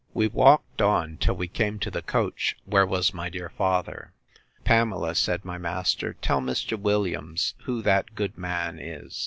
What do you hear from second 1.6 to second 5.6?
to the coach, where was my dear father. Pamela, said my